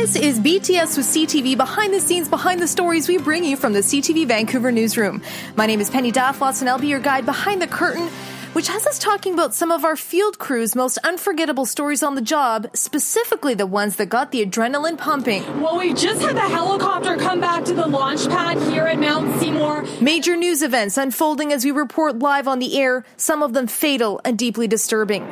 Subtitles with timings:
[0.00, 3.72] This is BTS with CTV behind the scenes, behind the stories we bring you from
[3.72, 5.20] the CTV Vancouver newsroom.
[5.56, 8.06] My name is Penny Daflos, and I'll be your guide behind the curtain,
[8.52, 12.20] which has us talking about some of our field crew's most unforgettable stories on the
[12.20, 15.42] job, specifically the ones that got the adrenaline pumping.
[15.60, 19.40] Well, we just had the helicopter come back to the launch pad here at Mount
[19.40, 19.84] Seymour.
[20.00, 24.20] Major news events unfolding as we report live on the air, some of them fatal
[24.24, 25.26] and deeply disturbing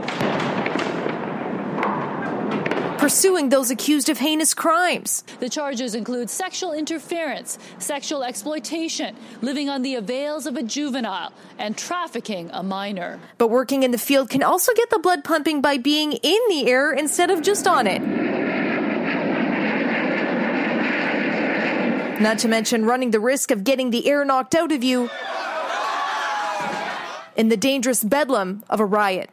[3.06, 5.22] pursuing those accused of heinous crimes.
[5.38, 11.78] The charges include sexual interference, sexual exploitation, living on the avails of a juvenile, and
[11.78, 13.20] trafficking a minor.
[13.38, 16.66] But working in the field can also get the blood pumping by being in the
[16.66, 18.02] air instead of just on it.
[22.20, 25.08] Not to mention running the risk of getting the air knocked out of you
[27.36, 29.30] in the dangerous bedlam of a riot.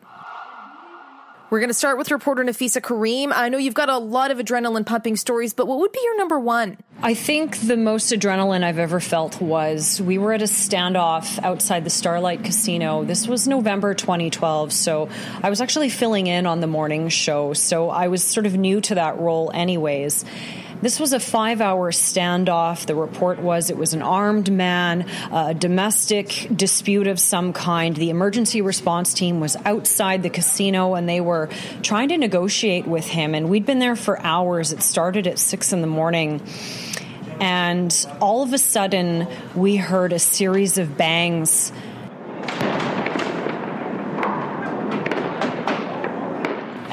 [1.53, 3.31] We're going to start with reporter Nafisa Karim.
[3.31, 6.17] I know you've got a lot of adrenaline pumping stories, but what would be your
[6.17, 6.79] number one?
[7.03, 11.83] I think the most adrenaline I've ever felt was we were at a standoff outside
[11.83, 13.03] the Starlight Casino.
[13.03, 15.09] This was November 2012, so
[15.43, 18.81] I was actually filling in on the morning show, so I was sort of new
[18.81, 20.25] to that role, anyways.
[20.83, 22.87] This was a five hour standoff.
[22.87, 27.95] The report was it was an armed man, a domestic dispute of some kind.
[27.95, 31.47] The emergency response team was outside the casino and they were
[31.83, 33.33] trying to negotiate with him.
[33.33, 34.73] And we'd been there for hours.
[34.73, 36.41] It started at six in the morning.
[37.39, 41.71] And all of a sudden, we heard a series of bangs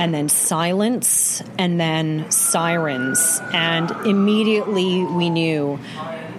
[0.01, 3.39] and then silence and then sirens.
[3.53, 5.79] And immediately we knew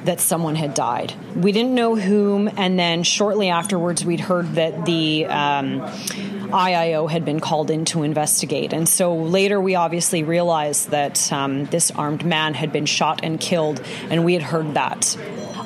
[0.06, 1.14] that someone had died.
[1.36, 7.24] We didn't know whom, and then shortly afterwards, we'd heard that the um, IIO had
[7.24, 8.74] been called in to investigate.
[8.74, 13.40] And so later, we obviously realized that um, this armed man had been shot and
[13.40, 13.80] killed,
[14.10, 15.16] and we had heard that.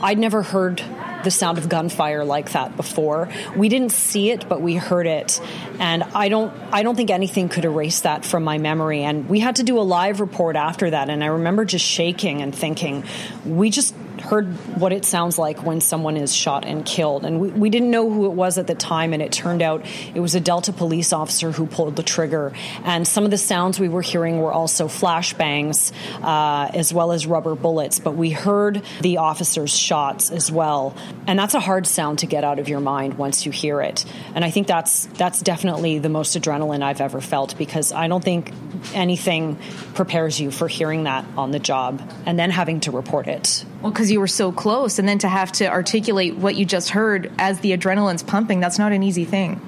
[0.03, 0.83] I'd never heard
[1.25, 3.27] the sound of gunfire like that before.
[3.57, 5.41] We didn't see it, but we heard it,
[5.79, 9.03] and I don't I don't think anything could erase that from my memory.
[9.03, 12.41] And we had to do a live report after that, and I remember just shaking
[12.41, 13.03] and thinking,
[13.45, 13.93] we just
[14.25, 14.47] heard
[14.77, 17.25] what it sounds like when someone is shot and killed.
[17.25, 19.85] And we, we didn't know who it was at the time, and it turned out
[20.13, 22.53] it was a Delta police officer who pulled the trigger.
[22.83, 25.91] And some of the sounds we were hearing were also flashbangs
[26.23, 30.95] uh, as well as rubber bullets, but we heard the officer's shots as well.
[31.27, 34.05] And that's a hard sound to get out of your mind once you hear it.
[34.33, 38.23] And I think that's that's definitely the most adrenaline I've ever felt because I don't
[38.23, 38.51] think
[38.93, 39.57] anything
[39.93, 43.65] prepares you for hearing that on the job and then having to report it.
[43.85, 47.31] Because you were so close, and then to have to articulate what you just heard
[47.37, 49.61] as the adrenaline's pumping, that's not an easy thing.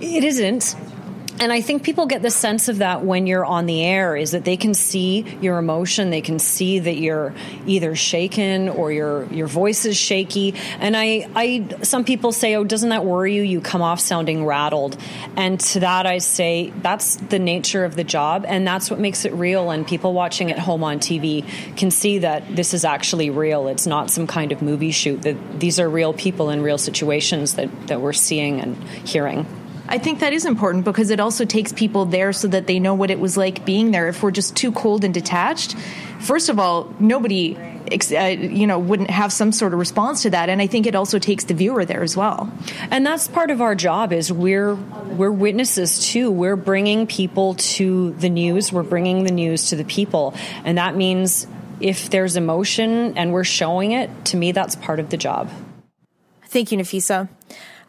[0.00, 0.76] It isn't.
[1.40, 4.30] And I think people get the sense of that when you're on the air is
[4.30, 7.34] that they can see your emotion, they can see that you're
[7.66, 10.54] either shaken or your your voice is shaky.
[10.78, 13.42] And I, I some people say, "Oh, doesn't that worry you?
[13.42, 14.96] You come off sounding rattled."
[15.36, 19.24] And to that, I say that's the nature of the job, and that's what makes
[19.24, 19.70] it real.
[19.70, 21.44] And people watching at home on TV
[21.76, 23.68] can see that this is actually real.
[23.68, 25.22] It's not some kind of movie shoot.
[25.22, 29.46] That these are real people in real situations that that we're seeing and hearing.
[29.92, 32.94] I think that is important because it also takes people there so that they know
[32.94, 34.08] what it was like being there.
[34.08, 35.76] If we're just too cold and detached,
[36.18, 40.48] first of all, nobody uh, you know wouldn't have some sort of response to that.
[40.48, 42.50] And i think it also takes the viewer there as well.
[42.90, 46.30] And that's part of our job is we're we're witnesses too.
[46.30, 48.72] We're bringing people to the news.
[48.72, 50.32] We're bringing the news to the people.
[50.64, 51.46] And that means
[51.80, 55.50] if there's emotion and we're showing it to me that's part of the job.
[56.46, 57.28] Thank you nafisa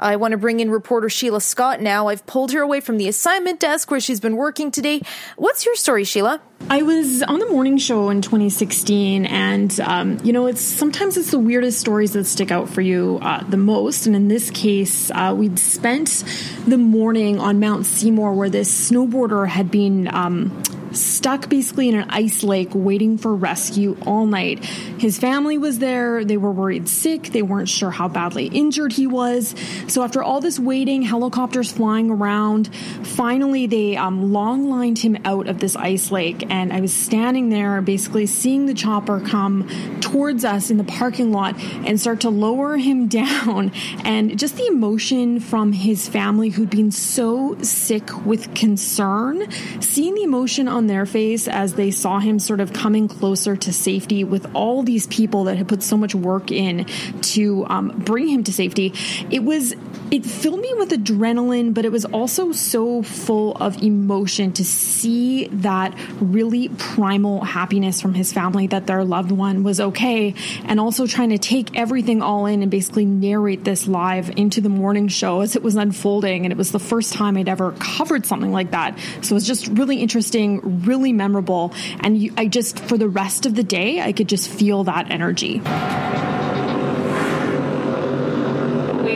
[0.03, 2.09] I want to bring in reporter Sheila Scott now.
[2.09, 5.01] I've pulled her away from the assignment desk where she's been working today.
[5.37, 6.41] What's your story, Sheila?
[6.69, 11.31] I was on the morning show in 2016, and um, you know, it's sometimes it's
[11.31, 14.07] the weirdest stories that stick out for you uh, the most.
[14.07, 16.23] And in this case, uh, we'd spent
[16.65, 20.63] the morning on Mount Seymour, where this snowboarder had been um,
[20.95, 24.63] stuck basically in an ice lake waiting for rescue all night.
[24.63, 26.23] His family was there.
[26.23, 27.31] They were worried sick.
[27.31, 29.55] They weren't sure how badly injured he was.
[29.87, 32.73] So after all this waiting, helicopters flying around,
[33.03, 36.49] finally they um, long lined him out of this ice lake.
[36.53, 39.67] And I was standing there basically seeing the chopper come
[40.01, 43.71] towards us in the parking lot and start to lower him down.
[44.05, 49.49] And just the emotion from his family who'd been so sick with concern,
[49.81, 53.73] seeing the emotion on their face as they saw him sort of coming closer to
[53.73, 56.85] safety with all these people that had put so much work in
[57.21, 58.93] to um, bring him to safety.
[59.31, 59.73] It was
[60.13, 65.47] it filled me with adrenaline, but it was also so full of emotion to see
[65.47, 65.97] that
[66.33, 70.33] really primal happiness from his family that their loved one was okay,
[70.65, 74.69] and also trying to take everything all in and basically narrate this live into the
[74.69, 76.45] morning show as it was unfolding.
[76.45, 78.97] And it was the first time I'd ever covered something like that.
[79.21, 81.73] So it was just really interesting, really memorable.
[81.99, 85.61] And I just, for the rest of the day, I could just feel that energy.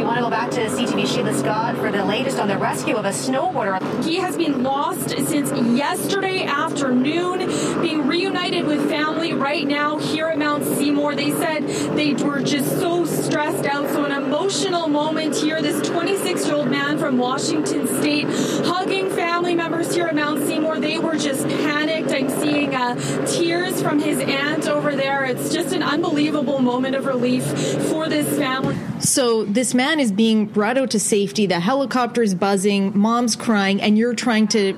[0.03, 4.03] Back to CTV Sheila Scott for the latest on the rescue of a snowboarder.
[4.03, 7.39] He has been lost since yesterday afternoon,
[7.81, 11.15] being reunited with family right now here at Mount Seymour.
[11.15, 13.89] They said they were just so stressed out.
[13.89, 15.61] So, an emotional moment here.
[15.61, 18.27] This 26 year old man from Washington State
[18.65, 20.79] hugging family members here at Mount Seymour.
[20.79, 22.11] They were just panicked.
[22.11, 22.95] I'm seeing uh,
[23.25, 25.25] tears from his aunt over there.
[25.25, 27.43] It's just an unbelievable moment of relief
[27.89, 28.77] for this family.
[28.99, 31.45] So, this man is being brought out to safety.
[31.45, 34.73] The helicopter is buzzing, mom's crying, and you're trying to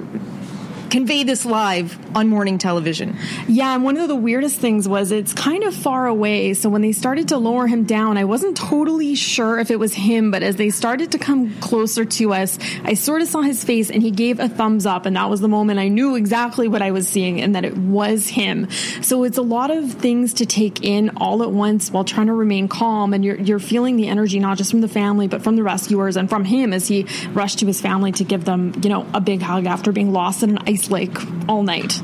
[0.90, 3.18] convey this live on morning television.
[3.48, 6.54] Yeah, and one of the weirdest things was it's kind of far away.
[6.54, 9.94] So when they started to lower him down, I wasn't totally sure if it was
[9.94, 13.64] him, but as they started to come closer to us, I sort of saw his
[13.64, 15.06] face and he gave a thumbs up.
[15.06, 17.78] And that was the moment I knew exactly what I was seeing and that it
[17.78, 18.70] was him.
[19.02, 22.34] So it's a lot of things to take in all at once while trying to
[22.34, 23.14] remain calm.
[23.14, 26.18] And you're, you're feeling the energy, not just from the family, but from the rescuers
[26.18, 29.22] and from him as he rushed to his family to give them, you know, a
[29.22, 31.18] big hug after being lost in an ice Lake
[31.48, 32.02] all night.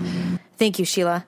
[0.58, 1.26] Thank you, Sheila.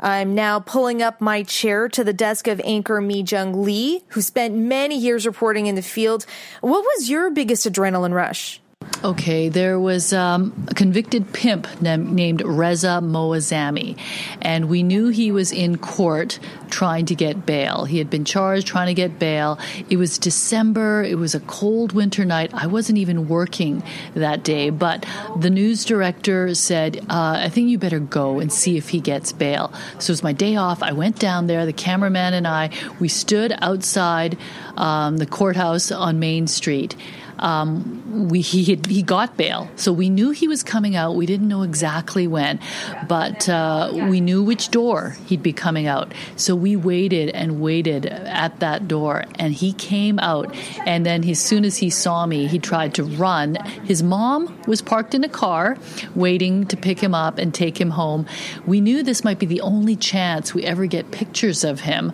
[0.00, 4.22] I'm now pulling up my chair to the desk of anchor Mi Jung Lee, who
[4.22, 6.24] spent many years reporting in the field.
[6.62, 8.60] What was your biggest adrenaline rush?
[9.02, 13.98] Okay, there was um, a convicted pimp named Reza Moazami,
[14.42, 16.38] and we knew he was in court
[16.68, 17.86] trying to get bail.
[17.86, 19.58] He had been charged trying to get bail.
[19.88, 22.52] It was December, it was a cold winter night.
[22.52, 23.82] I wasn't even working
[24.12, 25.06] that day, but
[25.38, 29.32] the news director said, uh, I think you better go and see if he gets
[29.32, 29.72] bail.
[29.98, 30.82] So it was my day off.
[30.82, 34.36] I went down there, the cameraman and I, we stood outside
[34.76, 36.96] um, the courthouse on Main Street
[37.40, 41.16] um, we he had, he got bail, so we knew he was coming out.
[41.16, 42.60] We didn't know exactly when,
[43.08, 46.12] but uh, we knew which door he'd be coming out.
[46.36, 50.54] So we waited and waited at that door, and he came out.
[50.86, 53.56] And then as soon as he saw me, he tried to run.
[53.84, 55.78] His mom was parked in a car,
[56.14, 58.26] waiting to pick him up and take him home.
[58.66, 62.12] We knew this might be the only chance we ever get pictures of him.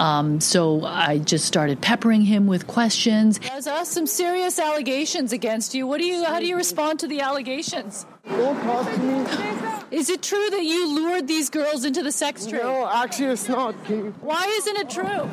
[0.00, 3.38] Um, so I just started peppering him with questions.
[3.38, 5.86] There's uh, some serious allegations against you.
[5.86, 6.24] What do you?
[6.24, 8.06] How do you respond to the allegations?
[8.28, 9.96] Don't talk to me.
[9.96, 12.62] Is it true that you lured these girls into the sex trade?
[12.62, 13.74] No, actually, it's not.
[13.74, 15.30] Why isn't it true?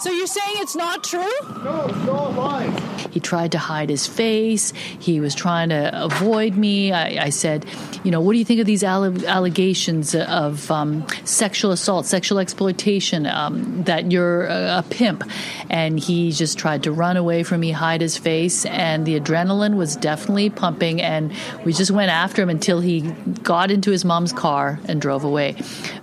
[0.00, 1.20] So you're saying it's not true?
[1.62, 2.83] No, it's not lies.
[3.14, 4.72] He tried to hide his face.
[4.98, 6.90] He was trying to avoid me.
[6.90, 7.64] I, I said,
[8.02, 13.26] you know, what do you think of these allegations of um, sexual assault, sexual exploitation,
[13.26, 15.22] um, that you're a, a pimp?
[15.70, 19.76] And he just tried to run away from me, hide his face, and the adrenaline
[19.76, 21.00] was definitely pumping.
[21.00, 21.32] And
[21.64, 23.02] we just went after him until he
[23.44, 25.54] got into his mom's car and drove away.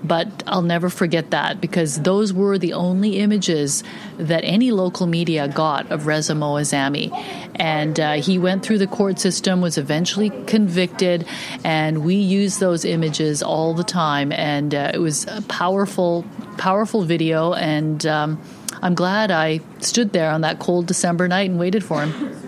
[0.02, 3.84] But I'll never forget that because those were the only images
[4.18, 6.36] that any local media got of Reza
[7.10, 7.50] Moazami.
[7.56, 11.28] And uh, he went through the court system, was eventually convicted,
[11.64, 14.32] and we use those images all the time.
[14.32, 16.26] And uh, it was a powerful,
[16.58, 17.54] powerful video.
[17.54, 18.42] And um,
[18.82, 22.41] I'm glad I stood there on that cold December night and waited for him.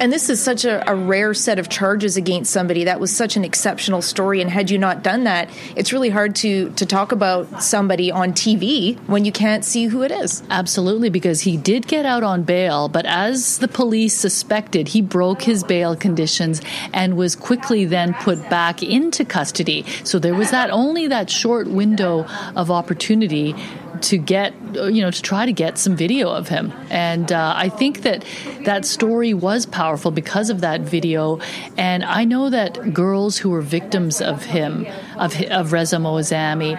[0.00, 2.84] And this is such a, a, rare set of charges against somebody.
[2.84, 4.40] That was such an exceptional story.
[4.40, 8.32] And had you not done that, it's really hard to to talk about somebody on
[8.32, 10.42] TV when you can't see who it is.
[10.50, 15.42] Absolutely, because he did get out on bail, but as the police suspected, he broke
[15.42, 16.60] his bail conditions
[16.92, 19.84] and was quickly then put back into custody.
[20.04, 23.54] So there was that only that short window of opportunity
[24.02, 26.72] to get, you know, to try to get some video of him.
[26.90, 28.24] And uh, I think that
[28.64, 31.40] that story was powerful because of that video.
[31.76, 36.78] And I know that girls who were victims of him, of, of Reza Moazami,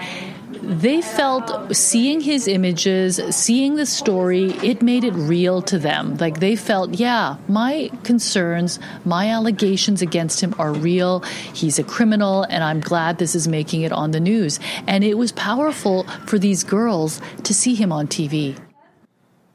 [0.63, 6.15] they felt seeing his images, seeing the story, it made it real to them.
[6.17, 11.19] Like they felt, yeah, my concerns, my allegations against him are real.
[11.53, 14.59] He's a criminal, and I'm glad this is making it on the news.
[14.87, 18.57] And it was powerful for these girls to see him on TV.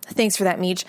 [0.02, 0.84] Thanks for that, Meech.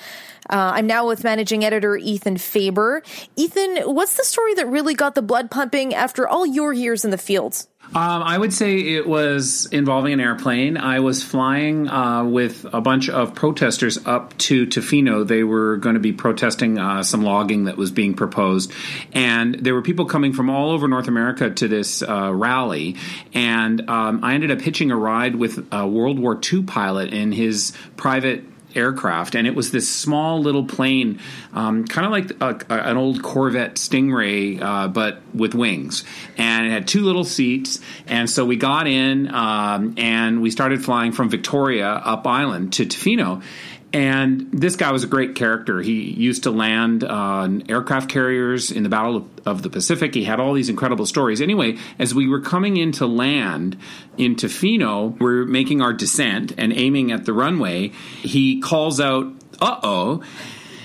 [0.49, 3.03] Uh, I'm now with managing editor Ethan Faber.
[3.35, 7.11] Ethan, what's the story that really got the blood pumping after all your years in
[7.11, 7.67] the fields?
[7.95, 10.77] Um, I would say it was involving an airplane.
[10.77, 15.27] I was flying uh, with a bunch of protesters up to Tofino.
[15.27, 18.71] They were going to be protesting uh, some logging that was being proposed.
[19.11, 22.95] And there were people coming from all over North America to this uh, rally.
[23.33, 27.31] And um, I ended up hitching a ride with a World War II pilot in
[27.31, 28.43] his private
[28.75, 31.19] aircraft, and it was this small little plane,
[31.53, 36.03] um, kind of like a, a, an old Corvette Stingray, uh, but with wings.
[36.37, 40.83] And it had two little seats, and so we got in um, and we started
[40.83, 43.41] flying from Victoria up island to Tofino.
[43.91, 45.81] And this guy was a great character.
[45.81, 50.13] He used to land on aircraft carriers in the Battle of the Pacific.
[50.13, 51.41] He had all these incredible stories.
[51.41, 53.77] Anyway, as we were coming into land
[54.17, 57.89] in Tofino, we're making our descent and aiming at the runway.
[58.21, 60.23] He calls out, uh oh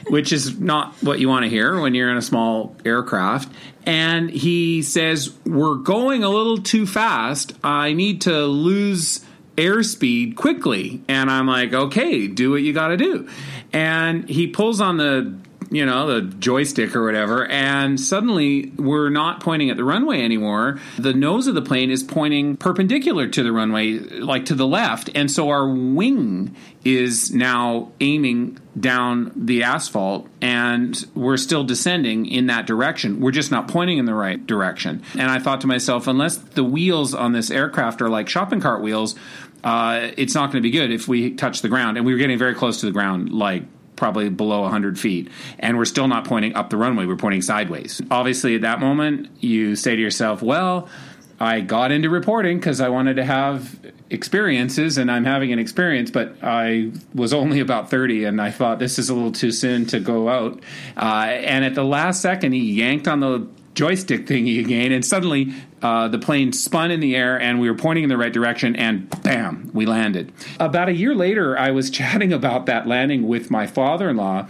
[0.09, 3.51] which is not what you want to hear when you're in a small aircraft.
[3.87, 7.53] And he says, We're going a little too fast.
[7.63, 9.25] I need to lose
[9.57, 11.03] airspeed quickly.
[11.09, 13.29] And I'm like, okay, do what you got to do.
[13.73, 15.35] And he pulls on the
[15.71, 20.79] you know, the joystick or whatever, and suddenly we're not pointing at the runway anymore.
[20.99, 25.11] The nose of the plane is pointing perpendicular to the runway, like to the left,
[25.17, 32.47] and so our wing is now aiming down the asphalt and we're still descending in
[32.47, 33.21] that direction.
[33.21, 35.03] We're just not pointing in the right direction.
[35.15, 38.83] And I thought to myself, unless the wheels on this aircraft are like shopping cart
[38.83, 39.15] wheels,
[39.65, 41.97] uh, it's not going to be good if we touch the ground.
[41.97, 43.65] And we were getting very close to the ground, like
[43.97, 45.31] probably below 100 feet.
[45.59, 48.01] And we're still not pointing up the runway, we're pointing sideways.
[48.11, 50.89] Obviously, at that moment, you say to yourself, well,
[51.41, 53.81] I got into reporting because I wanted to have
[54.11, 58.79] experiences, and I'm having an experience, but I was only about 30, and I thought
[58.79, 60.63] this is a little too soon to go out.
[60.97, 65.53] Uh, and at the last second, he yanked on the joystick thingy again, and suddenly
[65.83, 68.77] uh, the plane spun in the air, and we were pointing in the right direction,
[68.77, 70.33] and bam, we landed.
[70.59, 74.49] About a year later, I was chatting about that landing with my father in law.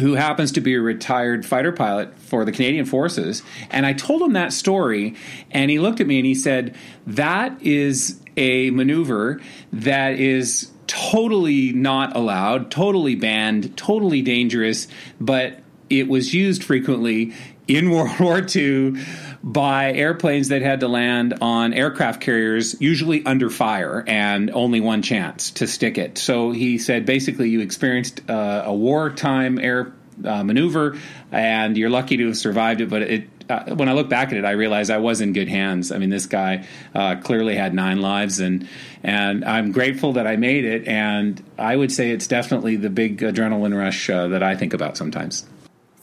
[0.00, 3.44] Who happens to be a retired fighter pilot for the Canadian Forces.
[3.70, 5.14] And I told him that story,
[5.52, 6.74] and he looked at me and he said,
[7.06, 9.40] That is a maneuver
[9.72, 14.88] that is totally not allowed, totally banned, totally dangerous,
[15.20, 15.60] but
[15.90, 17.32] it was used frequently
[17.68, 18.94] in World War II
[19.42, 25.02] by airplanes that had to land on aircraft carriers, usually under fire and only one
[25.02, 26.16] chance to stick it.
[26.16, 29.92] So he said basically you experienced uh, a wartime air
[30.24, 30.96] uh, maneuver
[31.30, 34.38] and you're lucky to have survived it, but it uh, when I look back at
[34.38, 35.92] it, I realize I was in good hands.
[35.92, 38.66] I mean, this guy uh, clearly had nine lives, and
[39.02, 40.88] and I'm grateful that I made it.
[40.88, 44.96] And I would say it's definitely the big adrenaline rush uh, that I think about
[44.96, 45.46] sometimes.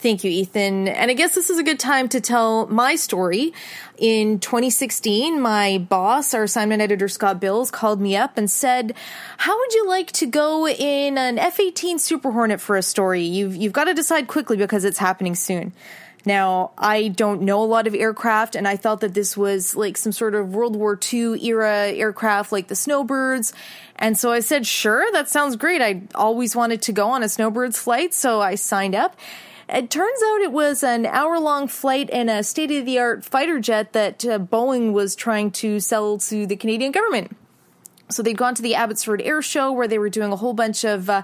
[0.01, 0.87] Thank you, Ethan.
[0.87, 3.53] And I guess this is a good time to tell my story.
[3.99, 8.95] In 2016, my boss, our assignment editor Scott Bills, called me up and said,
[9.37, 13.21] "How would you like to go in an F-18 Super Hornet for a story?
[13.21, 15.71] You've you've got to decide quickly because it's happening soon."
[16.25, 19.97] Now, I don't know a lot of aircraft, and I thought that this was like
[19.97, 23.53] some sort of World War II era aircraft like the Snowbirds.
[23.97, 25.81] And so I said, sure, that sounds great.
[25.81, 29.15] I always wanted to go on a Snowbirds flight, so I signed up.
[29.71, 33.23] It turns out it was an hour long flight in a state of the art
[33.23, 37.37] fighter jet that uh, Boeing was trying to sell to the Canadian government.
[38.09, 40.83] So they'd gone to the Abbotsford Air Show where they were doing a whole bunch
[40.83, 41.23] of uh,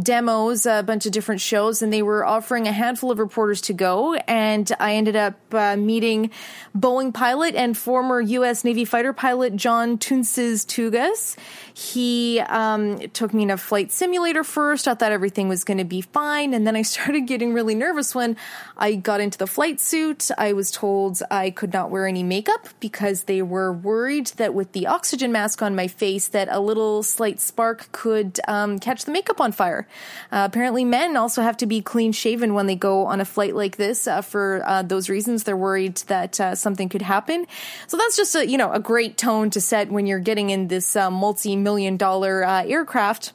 [0.00, 3.72] demos, a bunch of different shows, and they were offering a handful of reporters to
[3.72, 4.14] go.
[4.14, 6.30] And I ended up uh, meeting
[6.76, 8.62] Boeing pilot and former U.S.
[8.62, 11.36] Navy fighter pilot John Toonces Tugas.
[11.72, 14.86] He um, took me in a flight simulator first.
[14.86, 16.52] I thought everything was going to be fine.
[16.52, 18.36] And then I started getting really nervous when
[18.76, 20.30] I got into the flight suit.
[20.36, 24.72] I was told I could not wear any makeup because they were worried that with
[24.72, 29.12] the oxygen mask on my face that a little slight spark could um, catch the
[29.12, 29.85] makeup on fire.
[30.32, 33.54] Uh, apparently, men also have to be clean shaven when they go on a flight
[33.54, 34.06] like this.
[34.06, 37.46] Uh, for uh, those reasons, they're worried that uh, something could happen.
[37.86, 40.68] So that's just a you know a great tone to set when you're getting in
[40.68, 43.32] this uh, multi million dollar uh, aircraft.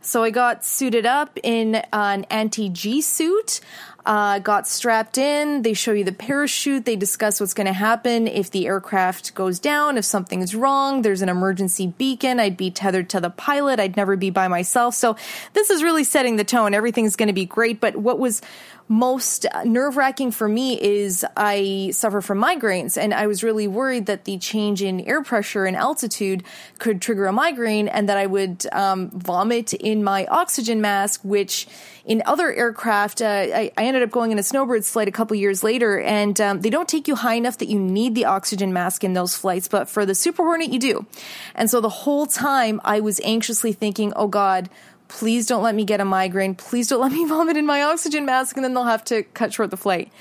[0.00, 3.60] So I got suited up in an anti G suit.
[4.06, 5.62] Uh, got strapped in.
[5.62, 6.84] They show you the parachute.
[6.84, 11.02] They discuss what's going to happen if the aircraft goes down, if something's wrong.
[11.02, 12.38] There's an emergency beacon.
[12.38, 13.80] I'd be tethered to the pilot.
[13.80, 14.94] I'd never be by myself.
[14.94, 15.16] So
[15.54, 16.72] this is really setting the tone.
[16.72, 17.80] Everything's going to be great.
[17.80, 18.40] But what was
[18.88, 24.06] most nerve wracking for me is I suffer from migraines, and I was really worried
[24.06, 26.44] that the change in air pressure and altitude
[26.78, 31.66] could trigger a migraine and that I would um, vomit in my oxygen mask, which
[32.04, 35.36] in other aircraft, uh, I, I, ended up going in a snowbird flight a couple
[35.36, 38.72] years later, and um, they don't take you high enough that you need the oxygen
[38.72, 41.06] mask in those flights, but for the Super Hornet, you do.
[41.54, 44.68] And so the whole time I was anxiously thinking, oh God,
[45.08, 46.54] please don't let me get a migraine.
[46.54, 49.52] Please don't let me vomit in my oxygen mask, and then they'll have to cut
[49.52, 50.12] short the flight.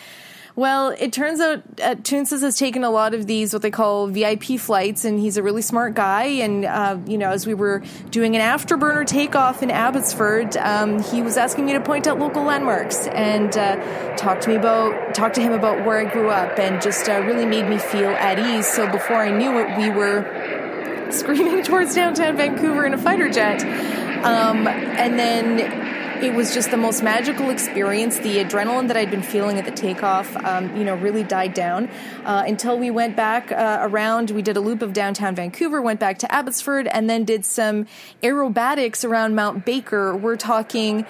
[0.57, 4.07] Well, it turns out uh, Toonces has taken a lot of these what they call
[4.07, 6.23] VIP flights, and he's a really smart guy.
[6.23, 11.21] And uh, you know, as we were doing an afterburner takeoff in Abbotsford, um, he
[11.21, 15.33] was asking me to point out local landmarks and uh, talk to me about talk
[15.33, 18.39] to him about where I grew up, and just uh, really made me feel at
[18.39, 18.65] ease.
[18.65, 23.61] So before I knew it, we were screaming towards downtown Vancouver in a fighter jet.
[24.23, 25.84] Um, and then
[26.23, 28.17] it was just the most magical experience.
[28.19, 31.89] The adrenaline that I'd been feeling at the takeoff, um, you know, really died down
[32.23, 34.31] uh, until we went back uh, around.
[34.31, 37.87] We did a loop of downtown Vancouver, went back to Abbotsford, and then did some
[38.23, 40.15] aerobatics around Mount Baker.
[40.15, 41.05] We're talking.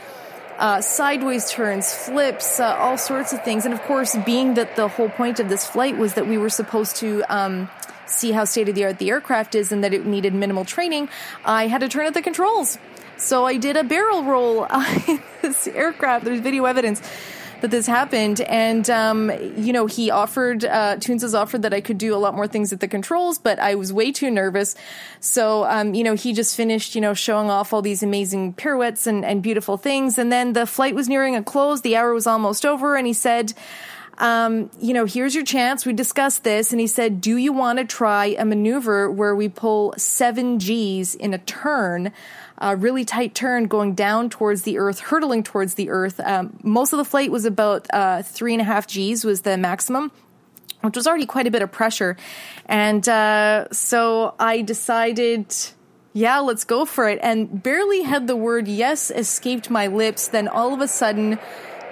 [0.57, 3.65] Uh, sideways turns, flips, uh, all sorts of things.
[3.65, 6.49] And of course, being that the whole point of this flight was that we were
[6.49, 7.69] supposed to um,
[8.05, 11.09] see how state of the art the aircraft is and that it needed minimal training,
[11.43, 12.77] I had to turn at the controls.
[13.17, 14.65] So I did a barrel roll
[15.07, 16.25] in this aircraft.
[16.25, 17.01] There's video evidence
[17.61, 18.41] that this happened.
[18.41, 22.35] And, um, you know, he offered, uh, Toonces offered that I could do a lot
[22.35, 24.75] more things at the controls, but I was way too nervous.
[25.19, 29.07] So, um, you know, he just finished, you know, showing off all these amazing pirouettes
[29.07, 30.17] and, and beautiful things.
[30.17, 31.81] And then the flight was nearing a close.
[31.81, 32.95] The hour was almost over.
[32.95, 33.53] And he said,
[34.17, 35.85] um, you know, here's your chance.
[35.85, 36.71] We discussed this.
[36.71, 41.15] And he said, do you want to try a maneuver where we pull seven G's
[41.15, 42.11] in a turn?
[42.57, 46.21] a really tight turn going down towards the earth, hurtling towards the earth.
[46.21, 49.57] Um, most of the flight was about uh, three and a half G's was the
[49.57, 50.09] maximum
[50.85, 52.15] which was already quite a bit of pressure.
[52.67, 55.53] And uh, so I decided,
[56.13, 57.19] yeah, let's go for it.
[57.21, 61.39] And barely had the word yes escaped my lips, then all of a sudden,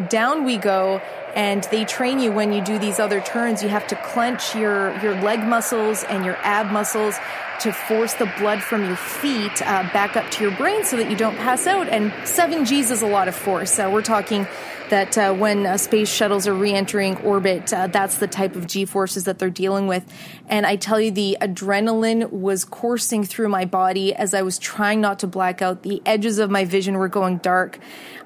[0.10, 1.02] down we go.
[1.36, 3.64] And they train you when you do these other turns.
[3.64, 7.16] You have to clench your, your leg muscles and your ab muscles
[7.62, 11.10] to force the blood from your feet uh, back up to your brain so that
[11.10, 11.88] you don't pass out.
[11.88, 13.72] And seven G's is a lot of force.
[13.74, 14.48] So we're talking
[14.90, 19.24] that uh, when space shuttles are re-entering orbit, uh, that's the type of G forces
[19.24, 20.04] that they're dealing with.
[20.48, 25.02] And I tell you, the adrenaline was coursing through my body as I was trying
[25.02, 25.84] not to black out.
[25.84, 27.80] The edges of my vision were going dark.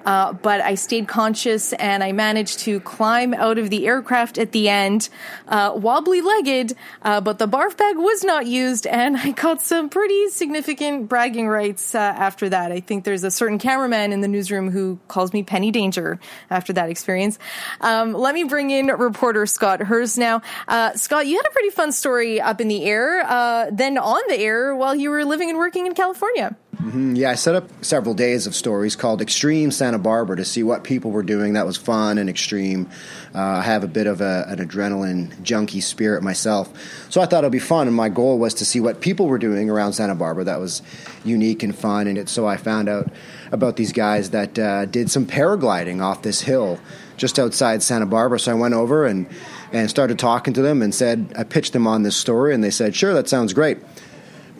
[0.08, 4.54] Uh, but I stayed conscious and I managed to climb out of the aircraft at
[4.54, 5.10] the end,
[5.50, 9.90] uh, wobbly legged, uh, but the barf bag was not used and I got some
[9.90, 12.72] pretty significant bragging rights uh, after that.
[12.72, 16.72] I think there's a certain cameraman in the newsroom who calls me Penny Danger after
[16.72, 17.38] that experience.
[17.82, 20.42] Um, let me bring in reporter Scott Hurst now.
[20.70, 24.22] Uh, Scott, you had a pretty fun story up in the air, uh, then on
[24.30, 26.56] the air while you were living and working in California.
[26.82, 27.16] Mm-hmm.
[27.16, 30.84] Yeah, I set up several days of stories called Extreme Santa Barbara to see what
[30.84, 32.88] people were doing that was fun and extreme.
[33.34, 36.72] Uh, I have a bit of a, an adrenaline junkie spirit myself,
[37.10, 37.88] so I thought it'd be fun.
[37.88, 40.84] And my goal was to see what people were doing around Santa Barbara that was
[41.26, 42.06] unique and fun.
[42.06, 43.12] And it, so I found out
[43.52, 46.80] about these guys that uh, did some paragliding off this hill
[47.18, 48.40] just outside Santa Barbara.
[48.40, 49.28] So I went over and
[49.74, 52.70] and started talking to them and said I pitched them on this story, and they
[52.70, 53.80] said, "Sure, that sounds great."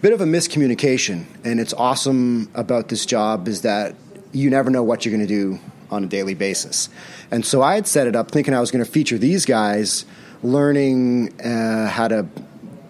[0.02, 3.96] Bit of a miscommunication, and it's awesome about this job is that
[4.32, 6.90] you never know what you're going to do on a daily basis.
[7.32, 10.06] And so I had set it up thinking I was going to feature these guys
[10.44, 12.28] learning uh, how to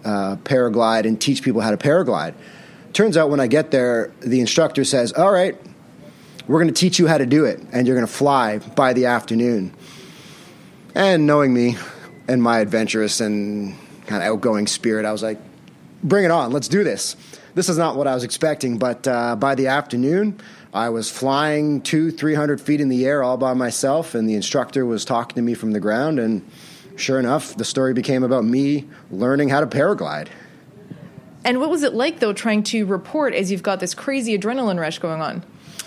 [0.04, 2.34] uh, paraglide and teach people how to paraglide.
[2.92, 5.56] Turns out when I get there, the instructor says, All right,
[6.46, 8.92] we're going to teach you how to do it, and you're going to fly by
[8.92, 9.72] the afternoon.
[10.94, 11.76] And knowing me
[12.26, 15.38] and my adventurous and kind of outgoing spirit, I was like,
[16.02, 16.52] bring it on.
[16.52, 17.16] Let's do this.
[17.54, 20.40] This is not what I was expecting, but uh, by the afternoon,
[20.72, 24.34] I was flying two, three hundred feet in the air all by myself, and the
[24.34, 26.18] instructor was talking to me from the ground.
[26.18, 26.48] And
[26.96, 30.28] sure enough, the story became about me learning how to paraglide.
[31.44, 34.78] And what was it like, though, trying to report as you've got this crazy adrenaline
[34.78, 35.42] rush going on?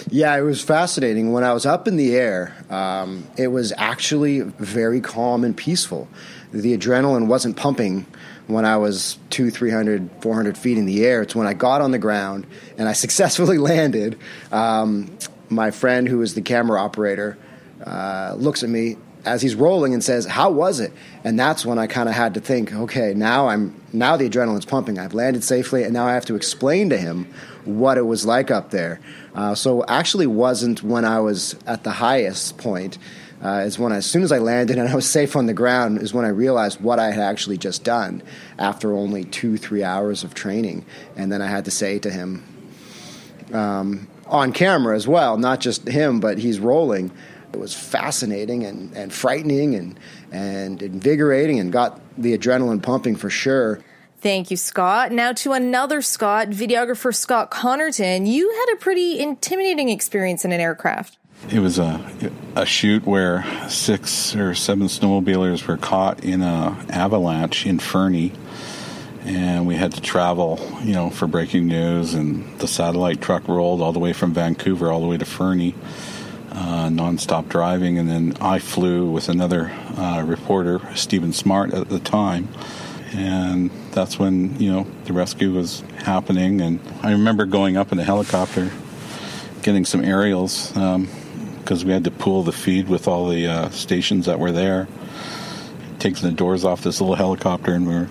[0.10, 1.32] Yeah, it was fascinating.
[1.32, 6.08] When I was up in the air, um, it was actually very calm and peaceful.
[6.52, 8.06] The adrenaline wasn't pumping
[8.48, 11.22] when I was two, 300, 400 feet in the air.
[11.22, 14.18] It's when I got on the ground and I successfully landed.
[14.52, 15.18] Um,
[15.50, 17.38] my friend, who was the camera operator,
[17.86, 20.92] uh, looks at me as he's rolling and says, "How was it?"
[21.24, 24.66] And that's when I kind of had to think, okay, now I'm now the adrenaline's
[24.66, 25.00] pumping.
[25.00, 27.28] I've landed safely, and now I have to explain to him
[27.66, 29.00] what it was like up there.
[29.36, 32.98] Uh, so actually, wasn't when I was at the highest point.
[33.44, 36.00] Uh, is when as soon as I landed and I was safe on the ground
[36.00, 38.22] is when I realized what I had actually just done
[38.60, 42.44] after only two three hours of training, and then I had to say to him
[43.54, 47.12] um, on camera as well, not just him, but he's rolling.
[47.54, 50.00] It was fascinating and, and frightening and,
[50.32, 53.82] and invigorating and got the adrenaline pumping for sure.
[54.22, 55.12] Thank you, Scott.
[55.12, 58.28] Now to another Scott, videographer Scott Connerton.
[58.28, 61.18] You had a pretty intimidating experience in an aircraft.
[61.50, 67.66] It was a a shoot where six or seven snowmobilers were caught in a avalanche
[67.66, 68.32] in Fernie,
[69.26, 72.14] and we had to travel, you know, for breaking news.
[72.14, 75.74] And the satellite truck rolled all the way from Vancouver all the way to Fernie,
[76.52, 77.98] uh, nonstop driving.
[77.98, 82.50] And then I flew with another uh, reporter, Stephen Smart, at the time.
[83.14, 86.62] And that's when you know the rescue was happening.
[86.62, 88.72] And I remember going up in a helicopter,
[89.62, 90.76] getting some aerials.
[90.78, 91.08] Um,
[91.62, 94.88] because we had to pull the feed with all the uh, stations that were there.
[96.00, 98.10] Taking the doors off this little helicopter, and we are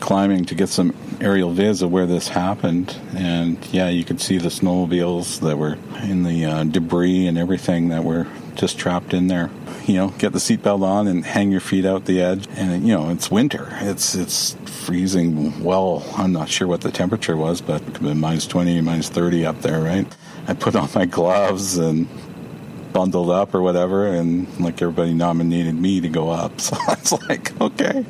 [0.00, 2.96] climbing to get some aerial viz of where this happened.
[3.14, 7.88] And yeah, you could see the snowmobiles that were in the uh, debris and everything
[7.90, 9.50] that were just trapped in there.
[9.86, 12.46] You know, get the seatbelt on and hang your feet out the edge.
[12.56, 13.68] And you know, it's winter.
[13.80, 15.62] It's it's freezing.
[15.62, 19.80] Well, I'm not sure what the temperature was, but minus 20, minus 30 up there,
[19.80, 20.06] right?
[20.48, 22.08] I put on my gloves and
[22.92, 26.52] bundled up or whatever, and like everybody nominated me to go up.
[26.60, 28.04] So I was like, okay.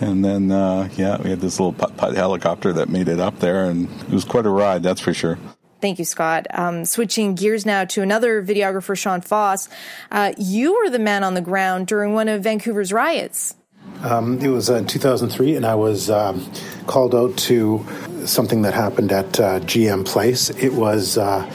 [0.00, 3.38] And then, uh, yeah, we had this little putt putt helicopter that made it up
[3.38, 5.38] there, and it was quite a ride, that's for sure.
[5.80, 6.46] Thank you, Scott.
[6.50, 9.68] Um, switching gears now to another videographer, Sean Foss.
[10.10, 13.56] Uh, you were the man on the ground during one of Vancouver's riots.
[14.02, 16.50] Um, it was uh, in 2003, and I was um,
[16.86, 17.84] called out to
[18.24, 20.50] something that happened at uh, GM Place.
[20.50, 21.50] It was uh,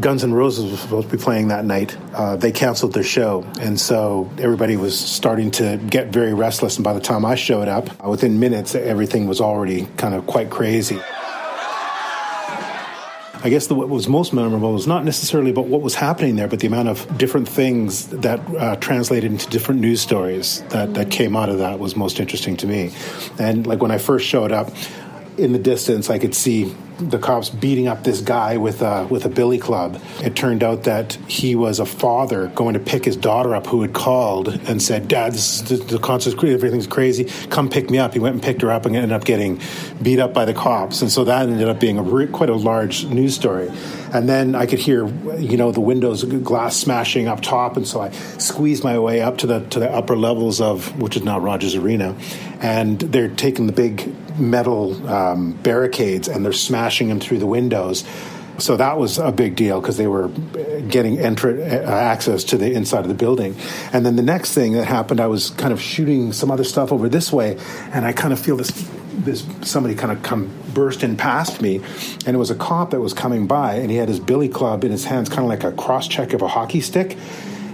[0.00, 1.96] Guns N' Roses was supposed to be playing that night.
[2.14, 6.76] Uh, they canceled their show, and so everybody was starting to get very restless.
[6.76, 10.50] And by the time I showed up, within minutes, everything was already kind of quite
[10.50, 10.98] crazy.
[13.44, 16.46] I guess the, what was most memorable was not necessarily about what was happening there,
[16.46, 21.10] but the amount of different things that uh, translated into different news stories that, that
[21.10, 22.92] came out of that was most interesting to me.
[23.40, 24.70] And like when I first showed up,
[25.38, 29.24] in the distance, I could see the cops beating up this guy with a with
[29.24, 30.00] a billy club.
[30.22, 33.82] It turned out that he was a father going to pick his daughter up, who
[33.82, 37.24] had called and said, "Dad, this is, the concert's crazy, everything's crazy.
[37.50, 39.60] Come pick me up." He went and picked her up and ended up getting
[40.02, 43.04] beat up by the cops, and so that ended up being a quite a large
[43.06, 43.70] news story.
[44.12, 45.06] And then I could hear,
[45.38, 49.38] you know, the windows glass smashing up top, and so I squeezed my way up
[49.38, 52.14] to the to the upper levels of which is now Rogers Arena,
[52.60, 58.04] and they're taking the big metal um, barricades and they're smashing them through the windows.
[58.58, 60.28] So that was a big deal because they were
[60.88, 63.56] getting entry, uh, access to the inside of the building.
[63.92, 66.92] And then the next thing that happened, I was kind of shooting some other stuff
[66.92, 67.58] over this way,
[67.92, 68.70] and I kind of feel this
[69.14, 71.76] this somebody kind of come burst in past me,
[72.26, 74.84] and it was a cop that was coming by, and he had his billy club
[74.84, 77.16] in his hands, kind of like a cross check of a hockey stick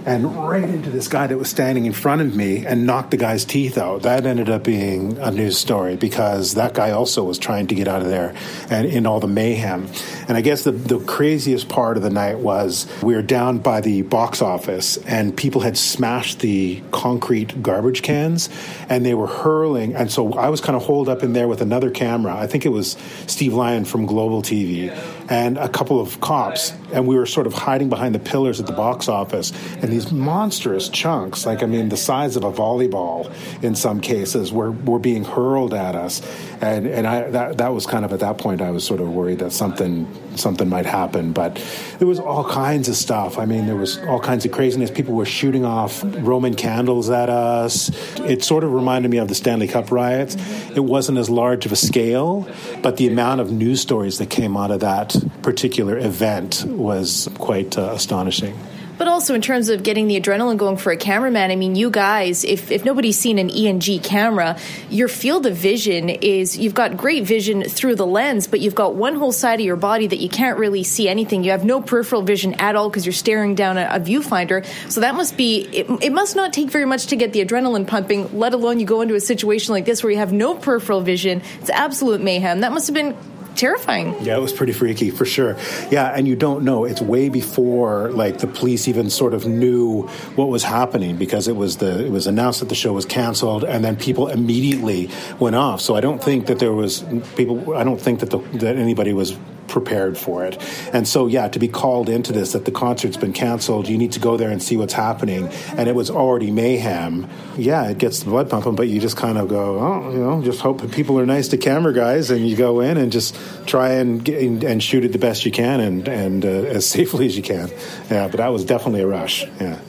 [0.09, 3.17] and right into this guy that was standing in front of me and knocked the
[3.17, 4.01] guy's teeth out.
[4.01, 7.87] That ended up being a news story because that guy also was trying to get
[7.87, 8.33] out of there
[8.71, 9.87] and in all the mayhem.
[10.27, 13.81] And I guess the, the craziest part of the night was we were down by
[13.81, 18.49] the box office and people had smashed the concrete garbage cans
[18.89, 19.93] and they were hurling.
[19.93, 22.35] And so I was kind of holed up in there with another camera.
[22.35, 24.89] I think it was Steve Lyon from Global TV
[25.29, 26.73] and a couple of cops.
[26.91, 29.53] And we were sort of hiding behind the pillars at the box office.
[29.75, 33.31] And these monstrous chunks, like I mean, the size of a volleyball
[33.61, 36.21] in some cases, were were being hurled at us,
[36.61, 39.09] and and I that that was kind of at that point I was sort of
[39.09, 41.55] worried that something something might happen, but
[41.97, 43.37] there was all kinds of stuff.
[43.37, 44.89] I mean, there was all kinds of craziness.
[44.89, 47.89] People were shooting off Roman candles at us.
[48.19, 50.35] It sort of reminded me of the Stanley Cup riots.
[50.75, 52.47] It wasn't as large of a scale,
[52.81, 57.77] but the amount of news stories that came out of that particular event was quite
[57.77, 58.57] uh, astonishing.
[58.99, 61.89] But also in terms of getting the adrenaline going for a cameraman, I mean, you
[61.89, 64.59] guys, if, if nobody's seen an ENG camera,
[64.89, 68.95] your field of vision is you've got great vision through the lens, but you've got
[68.95, 71.45] one whole side of your body that you can't really see anything.
[71.45, 74.65] You have no peripheral vision at all because you're staring down a, a, viewfinder.
[74.91, 77.87] So that must be, it, it must not take very much to get the adrenaline
[77.87, 80.99] pumping, let alone you go into a situation like this where you have no peripheral
[80.99, 81.41] vision.
[81.61, 82.59] It's absolute mayhem.
[82.59, 83.15] That must have been
[83.55, 84.15] terrifying.
[84.21, 85.57] Yeah, it was pretty freaky for sure.
[85.91, 86.85] Yeah, and you don't know.
[86.85, 90.03] It's way before like the police even sort of knew
[90.35, 93.63] what was happening because it was the it was announced that the show was canceled,
[93.63, 95.09] and then people immediately
[95.39, 95.81] went off.
[95.81, 97.03] So I don't think that there was
[97.35, 97.75] people.
[97.75, 99.37] I don't think that the, that anybody was
[99.69, 100.57] prepared for it.
[100.93, 104.11] And so, yeah, to be called into this, that the concert's been canceled, you need
[104.13, 105.47] to go there and see what's happening.
[105.77, 107.29] And it was already mayhem.
[107.57, 110.41] Yeah, it gets the blood pumping, but you just kind of go, oh, you know,
[110.41, 113.91] just hope people are nice to camera guys and you go in and just try
[113.93, 117.37] and get, and shoot it the best you can and, and uh, as safely as
[117.37, 117.69] you can.
[118.09, 119.45] Yeah, but that was definitely a rush.
[119.59, 119.79] Yeah.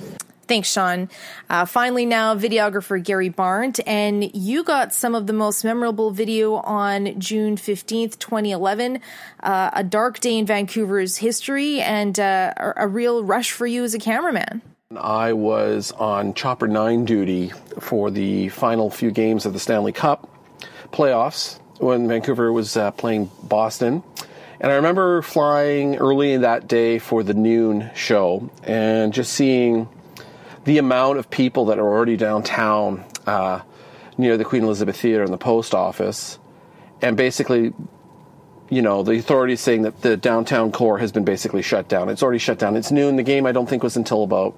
[0.51, 1.09] Thanks, Sean.
[1.49, 6.55] Uh, finally, now, videographer Gary Barnt, and you got some of the most memorable video
[6.55, 8.99] on June 15th, 2011.
[9.45, 13.95] Uh, a dark day in Vancouver's history and uh, a real rush for you as
[13.95, 14.61] a cameraman.
[14.97, 20.29] I was on Chopper 9 duty for the final few games of the Stanley Cup
[20.93, 24.03] playoffs when Vancouver was uh, playing Boston.
[24.61, 29.89] And I remember flying early in that day for the noon show and just seeing
[30.71, 33.61] the amount of people that are already downtown uh,
[34.17, 36.39] near the Queen Elizabeth Theatre and the post office,
[37.03, 37.73] and basically,
[38.69, 42.09] you know, the authorities saying that the downtown core has been basically shut down.
[42.09, 42.77] It's already shut down.
[42.77, 43.17] It's noon.
[43.17, 44.55] The game I don't think was until about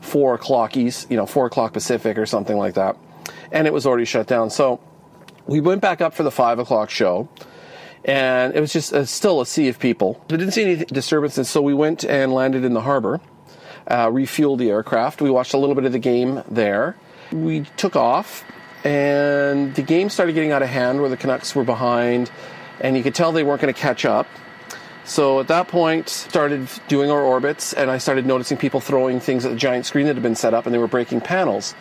[0.00, 2.96] four o'clock east, you know, four o'clock Pacific or something like that,
[3.50, 4.48] and it was already shut down.
[4.48, 4.80] So
[5.46, 7.28] we went back up for the five o'clock show
[8.06, 10.24] and it was just uh, still a sea of people.
[10.30, 13.20] We didn't see any disturbances, so we went and landed in the harbor
[13.86, 15.20] uh, refueled the aircraft.
[15.20, 16.96] We watched a little bit of the game there.
[17.32, 18.44] We took off,
[18.84, 22.30] and the game started getting out of hand where the Canucks were behind,
[22.80, 24.26] and you could tell they weren't going to catch up.
[25.04, 29.44] So at that point, started doing our orbits, and I started noticing people throwing things
[29.44, 31.74] at the giant screen that had been set up, and they were breaking panels.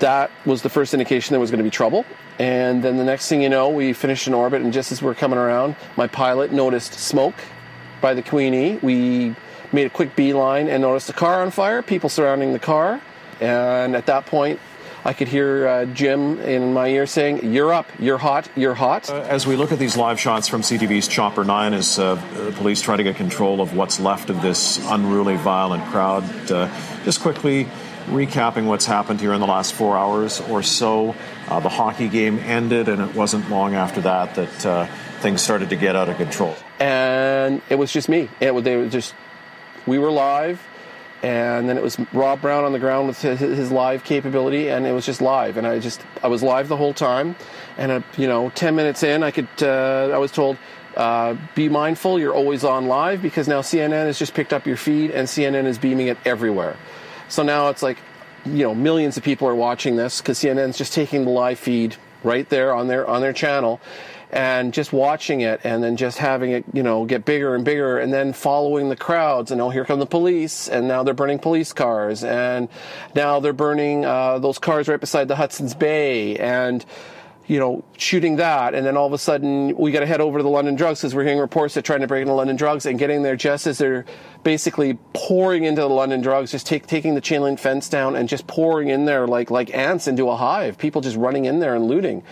[0.00, 2.04] That was the first indication there was going to be trouble.
[2.38, 5.06] And then the next thing you know, we finished an orbit, and just as we
[5.06, 7.36] were coming around, my pilot noticed smoke
[8.00, 8.80] by the Queenie.
[8.82, 9.36] We
[9.74, 13.00] made a quick beeline and noticed a car on fire, people surrounding the car.
[13.40, 14.60] And at that point,
[15.06, 19.10] I could hear uh, Jim in my ear saying, You're up, you're hot, you're hot.
[19.10, 22.16] Uh, as we look at these live shots from CTV's Chopper 9, as uh,
[22.56, 26.70] police try to get control of what's left of this unruly, violent crowd, uh,
[27.04, 27.68] just quickly
[28.06, 31.14] recapping what's happened here in the last four hours or so.
[31.48, 34.86] Uh, the hockey game ended, and it wasn't long after that that uh,
[35.20, 36.54] things started to get out of control.
[36.78, 38.30] And it was just me.
[38.40, 39.14] It, they were just
[39.86, 40.62] we were live,
[41.22, 44.86] and then it was Rob Brown on the ground with his, his live capability, and
[44.86, 45.56] it was just live.
[45.56, 47.36] And I just I was live the whole time,
[47.78, 50.56] and uh, you know, ten minutes in, I could uh, I was told.
[50.96, 54.76] Uh, be mindful, you're always on live because now CNN has just picked up your
[54.76, 56.76] feed and CNN is beaming it everywhere.
[57.28, 57.98] So now it's like,
[58.46, 61.96] you know, millions of people are watching this because CNN's just taking the live feed
[62.22, 63.80] right there on their on their channel
[64.34, 68.00] and just watching it and then just having it, you know, get bigger and bigger
[68.00, 71.38] and then following the crowds and oh, here come the police and now they're burning
[71.38, 72.68] police cars and
[73.14, 76.84] now they're burning uh, those cars right beside the Hudson's Bay and
[77.46, 80.38] you know, shooting that, and then all of a sudden we got to head over
[80.38, 82.86] to the London Drugs because we're hearing reports they're trying to break into London Drugs
[82.86, 84.06] and getting there just as they're
[84.42, 88.30] basically pouring into the London Drugs, just take, taking the chain link fence down and
[88.30, 90.78] just pouring in there like like ants into a hive.
[90.78, 92.22] People just running in there and looting,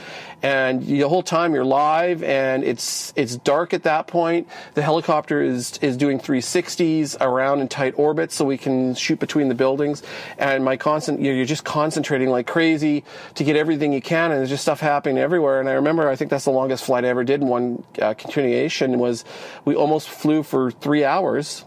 [0.43, 4.49] and the whole time you're live and it's it's dark at that point.
[4.75, 9.49] The helicopter is is doing 360s around in tight orbits so we can shoot between
[9.49, 10.03] the buildings,
[10.39, 14.31] and my constant you know, you're just concentrating like crazy to get everything you can,
[14.31, 15.61] and there's just stuff happening everywhere.
[15.61, 17.41] And I remember, I think that's the longest flight I ever did.
[17.41, 19.25] In one uh, continuation was
[19.65, 21.65] we almost flew for three hours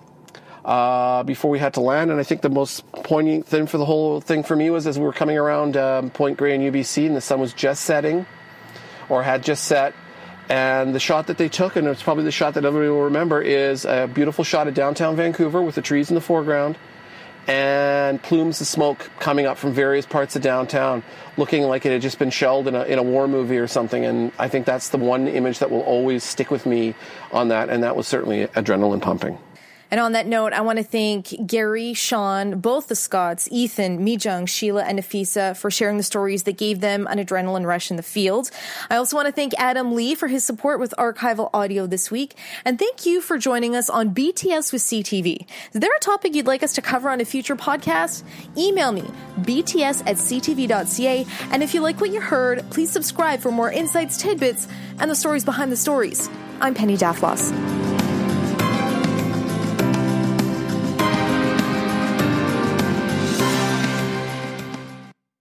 [0.65, 2.11] uh, before we had to land.
[2.11, 4.97] And I think the most poignant thing for the whole thing for me was as
[4.97, 8.25] we were coming around um, Point Grey and UBC, and the sun was just setting,
[9.09, 9.93] or had just set.
[10.47, 13.41] And the shot that they took, and it's probably the shot that everybody will remember,
[13.41, 16.77] is a beautiful shot of downtown Vancouver with the trees in the foreground
[17.47, 21.03] and plumes of smoke coming up from various parts of downtown,
[21.37, 24.03] looking like it had just been shelled in a, in a war movie or something.
[24.03, 26.95] And I think that's the one image that will always stick with me
[27.31, 29.37] on that, and that was certainly adrenaline pumping.
[29.91, 34.47] And on that note, I want to thank Gary, Sean, both the Scotts, Ethan, Mijung,
[34.47, 38.03] Sheila, and Nafisa for sharing the stories that gave them an adrenaline rush in the
[38.03, 38.49] field.
[38.89, 42.35] I also want to thank Adam Lee for his support with archival audio this week.
[42.63, 45.47] And thank you for joining us on BTS with CTV.
[45.73, 48.23] Is there a topic you'd like us to cover on a future podcast?
[48.57, 49.03] Email me,
[49.41, 51.25] bts at ctv.ca.
[51.51, 54.67] And if you like what you heard, please subscribe for more insights, tidbits,
[54.99, 56.29] and the stories behind the stories.
[56.59, 58.14] I'm Penny Daflos.